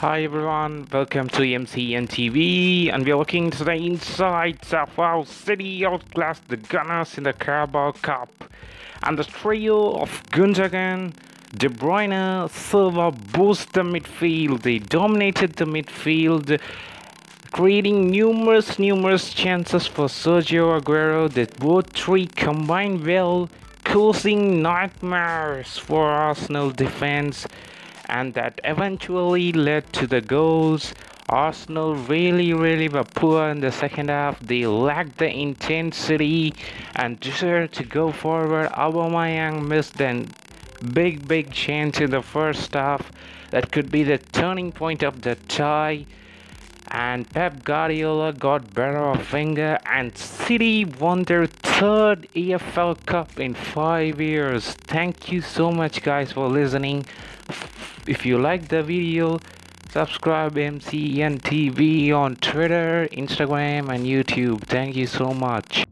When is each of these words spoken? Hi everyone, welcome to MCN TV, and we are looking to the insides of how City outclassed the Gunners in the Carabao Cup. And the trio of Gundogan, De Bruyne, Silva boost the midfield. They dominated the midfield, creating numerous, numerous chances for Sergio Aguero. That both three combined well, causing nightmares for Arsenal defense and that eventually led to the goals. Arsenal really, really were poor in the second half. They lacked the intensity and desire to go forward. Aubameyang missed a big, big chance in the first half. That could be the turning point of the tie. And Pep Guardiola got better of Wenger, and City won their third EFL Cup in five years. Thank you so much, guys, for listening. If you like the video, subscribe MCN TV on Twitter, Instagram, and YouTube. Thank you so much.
Hi 0.00 0.22
everyone, 0.22 0.88
welcome 0.90 1.28
to 1.28 1.42
MCN 1.42 2.08
TV, 2.08 2.90
and 2.90 3.04
we 3.04 3.12
are 3.12 3.18
looking 3.18 3.50
to 3.50 3.64
the 3.64 3.74
insides 3.74 4.72
of 4.72 4.96
how 4.96 5.24
City 5.24 5.84
outclassed 5.84 6.48
the 6.48 6.56
Gunners 6.56 7.18
in 7.18 7.24
the 7.24 7.34
Carabao 7.34 7.92
Cup. 8.00 8.30
And 9.02 9.18
the 9.18 9.24
trio 9.24 10.00
of 10.00 10.22
Gundogan, 10.30 11.12
De 11.54 11.68
Bruyne, 11.68 12.48
Silva 12.48 13.10
boost 13.10 13.74
the 13.74 13.82
midfield. 13.82 14.62
They 14.62 14.78
dominated 14.78 15.56
the 15.56 15.66
midfield, 15.66 16.58
creating 17.52 18.10
numerous, 18.10 18.78
numerous 18.78 19.34
chances 19.34 19.86
for 19.86 20.06
Sergio 20.06 20.80
Aguero. 20.80 21.30
That 21.30 21.58
both 21.58 21.92
three 21.92 22.26
combined 22.26 23.04
well, 23.04 23.50
causing 23.84 24.62
nightmares 24.62 25.76
for 25.76 26.06
Arsenal 26.06 26.70
defense 26.70 27.46
and 28.10 28.34
that 28.34 28.60
eventually 28.64 29.52
led 29.52 29.92
to 29.92 30.06
the 30.06 30.20
goals. 30.20 30.92
Arsenal 31.28 31.94
really, 31.94 32.52
really 32.52 32.88
were 32.88 33.04
poor 33.04 33.48
in 33.48 33.60
the 33.60 33.70
second 33.70 34.10
half. 34.10 34.40
They 34.40 34.66
lacked 34.66 35.18
the 35.18 35.30
intensity 35.30 36.52
and 36.96 37.20
desire 37.20 37.68
to 37.68 37.84
go 37.84 38.10
forward. 38.10 38.68
Aubameyang 38.70 39.68
missed 39.68 40.00
a 40.00 40.26
big, 40.92 41.28
big 41.28 41.52
chance 41.52 42.00
in 42.00 42.10
the 42.10 42.20
first 42.20 42.74
half. 42.74 43.12
That 43.50 43.70
could 43.70 43.92
be 43.92 44.02
the 44.02 44.18
turning 44.18 44.72
point 44.72 45.04
of 45.04 45.22
the 45.22 45.36
tie. 45.36 46.06
And 46.88 47.30
Pep 47.30 47.62
Guardiola 47.62 48.32
got 48.32 48.74
better 48.74 48.98
of 48.98 49.32
Wenger, 49.32 49.78
and 49.86 50.18
City 50.18 50.84
won 50.84 51.22
their 51.22 51.46
third 51.46 52.26
EFL 52.34 53.06
Cup 53.06 53.38
in 53.38 53.54
five 53.54 54.20
years. 54.20 54.72
Thank 54.72 55.30
you 55.30 55.40
so 55.40 55.70
much, 55.70 56.02
guys, 56.02 56.32
for 56.32 56.48
listening. 56.48 57.06
If 58.10 58.26
you 58.26 58.38
like 58.38 58.66
the 58.66 58.82
video, 58.82 59.38
subscribe 59.92 60.56
MCN 60.56 61.42
TV 61.42 62.12
on 62.12 62.34
Twitter, 62.34 63.06
Instagram, 63.12 63.88
and 63.88 64.04
YouTube. 64.04 64.62
Thank 64.62 64.96
you 64.96 65.06
so 65.06 65.32
much. 65.32 65.86